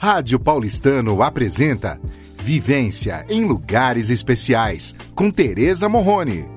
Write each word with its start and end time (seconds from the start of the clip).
Rádio 0.00 0.38
Paulistano 0.38 1.20
apresenta 1.24 2.00
Vivência 2.36 3.26
em 3.28 3.44
Lugares 3.44 4.10
Especiais, 4.10 4.94
com 5.12 5.28
Tereza 5.28 5.88
Morrone. 5.88 6.48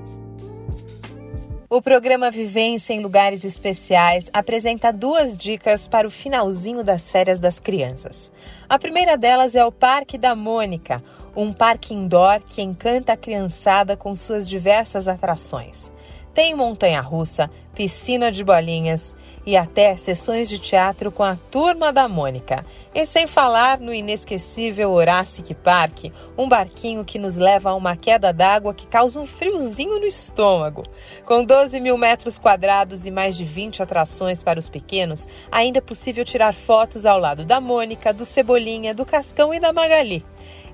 O 1.68 1.82
programa 1.82 2.30
Vivência 2.30 2.94
em 2.94 3.02
Lugares 3.02 3.44
Especiais 3.44 4.30
apresenta 4.32 4.94
duas 4.94 5.36
dicas 5.36 5.88
para 5.88 6.08
o 6.08 6.12
finalzinho 6.12 6.84
das 6.84 7.10
férias 7.10 7.40
das 7.40 7.60
crianças. 7.60 8.32
A 8.70 8.78
primeira 8.78 9.18
delas 9.18 9.56
é 9.56 9.66
o 9.66 9.72
Parque 9.72 10.20
da 10.20 10.36
Mônica, 10.36 11.02
um 11.36 11.52
parque 11.52 11.96
indoor 11.96 12.42
que 12.42 12.62
encanta 12.62 13.14
a 13.14 13.18
criançada 13.18 13.98
com 13.98 14.16
suas 14.16 14.48
diversas 14.48 15.08
atrações. 15.08 15.92
Tem 16.34 16.56
montanha-russa, 16.56 17.52
piscina 17.76 18.32
de 18.32 18.42
bolinhas 18.42 19.14
e 19.46 19.58
até 19.58 19.98
sessões 19.98 20.48
de 20.48 20.60
teatro 20.60 21.12
com 21.12 21.24
a 21.24 21.36
Turma 21.36 21.92
da 21.92 22.08
Mônica. 22.08 22.66
E 22.94 23.06
sem 23.06 23.28
falar 23.28 23.80
no 23.80 23.94
inesquecível 23.94 24.92
Horacic 24.92 25.54
Park, 25.56 26.06
um 26.38 26.48
barquinho 26.48 27.04
que 27.04 27.20
nos 27.20 27.38
leva 27.38 27.72
a 27.72 27.76
uma 27.76 27.98
queda 27.98 28.32
d'água 28.32 28.74
que 28.74 28.88
causa 28.88 29.20
um 29.20 29.26
friozinho 29.26 30.00
no 30.00 30.06
estômago. 30.06 30.84
Com 31.26 31.44
12 31.44 31.82
mil 31.82 31.98
metros 31.98 32.40
quadrados 32.40 33.06
e 33.06 33.12
mais 33.12 33.36
de 33.36 33.44
20 33.44 33.84
atrações 33.84 34.42
para 34.42 34.60
os 34.60 34.70
pequenos, 34.70 35.28
ainda 35.52 35.80
é 35.80 35.82
possível 35.82 36.24
tirar 36.24 36.54
fotos 36.54 37.06
ao 37.06 37.20
lado 37.20 37.44
da 37.44 37.60
Mônica, 37.60 38.14
do 38.14 38.24
Cebolinha, 38.24 38.94
do 38.94 39.06
Cascão 39.06 39.54
e 39.54 39.60
da 39.60 39.74
Magali. 39.74 40.24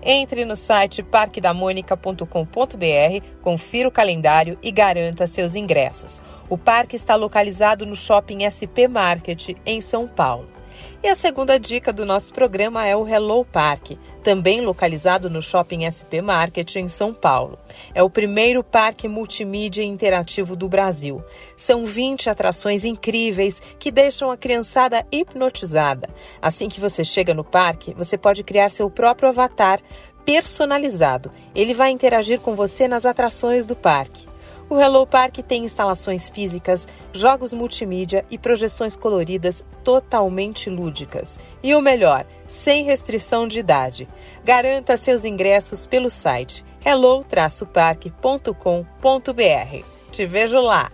Entre 0.02 0.46
no 0.46 0.56
site 0.56 1.04
parquedamonica.com.br, 1.04 3.26
confira 3.42 3.88
o 3.88 3.92
calendário 3.92 4.58
e 4.62 4.72
garanta 4.72 5.28
seus 5.28 5.56
ingressos. 5.56 6.22
O 6.50 6.58
parque 6.58 6.96
está 6.96 7.16
localizado 7.16 7.86
no 7.86 7.96
Shopping 7.96 8.48
SP 8.48 8.88
Market, 8.88 9.56
em 9.66 9.82
São 9.82 10.08
Paulo. 10.08 10.57
E 11.04 11.08
a 11.08 11.16
segunda 11.16 11.60
dica 11.60 11.94
do 11.94 12.06
nosso 12.06 12.34
programa 12.34 12.86
é 12.86 12.96
o 12.96 13.08
Hello 13.08 13.46
Park, 13.46 13.92
também 14.24 14.62
localizado 14.62 15.30
no 15.30 15.42
Shopping 15.42 15.90
SP 15.90 16.22
Market 16.22 16.76
em 16.76 16.90
São 16.90 17.14
Paulo. 17.14 17.58
É 17.94 18.02
o 18.02 18.10
primeiro 18.10 18.64
parque 18.64 19.08
multimídia 19.08 19.84
interativo 19.84 20.56
do 20.56 20.68
Brasil. 20.68 21.24
São 21.56 21.86
20 21.86 22.30
atrações 22.30 22.84
incríveis 22.84 23.62
que 23.80 23.92
deixam 23.92 24.32
a 24.32 24.38
criançada 24.38 25.06
hipnotizada. 25.12 26.10
Assim 26.42 26.68
que 26.68 26.80
você 26.80 27.04
chega 27.06 27.34
no 27.34 27.44
parque, 27.44 27.94
você 27.94 28.18
pode 28.18 28.44
criar 28.44 28.70
seu 28.70 28.90
próprio 28.90 29.30
avatar 29.30 29.80
personalizado. 30.26 31.32
Ele 31.56 31.74
vai 31.74 31.92
interagir 31.92 32.40
com 32.40 32.54
você 32.54 32.88
nas 32.88 33.06
atrações 33.06 33.66
do 33.66 33.76
parque. 33.76 34.26
O 34.70 34.78
Hello 34.78 35.08
Park 35.08 35.38
tem 35.48 35.64
instalações 35.64 36.28
físicas, 36.28 36.88
jogos 37.14 37.54
multimídia 37.54 38.26
e 38.30 38.38
projeções 38.38 38.96
coloridas 38.96 39.64
totalmente 39.84 40.70
lúdicas. 40.70 41.40
E 41.64 41.74
o 41.74 41.82
melhor, 41.82 42.26
sem 42.48 42.84
restrição 42.84 43.48
de 43.48 43.60
idade. 43.60 44.08
Garanta 44.44 44.98
seus 44.98 45.24
ingressos 45.24 45.88
pelo 45.88 46.10
site 46.10 46.66
hello-park.com.br. 46.86 49.86
Te 50.12 50.26
vejo 50.26 50.60
lá! 50.60 50.92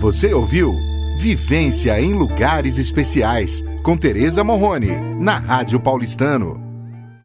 Você 0.00 0.34
ouviu 0.34 0.74
Vivência 1.18 1.98
em 1.98 2.12
Lugares 2.12 2.76
Especiais 2.76 3.64
com 3.82 3.96
Tereza 3.96 4.44
Morrone, 4.44 4.94
na 5.18 5.38
Rádio 5.38 5.80
Paulistano. 5.80 6.65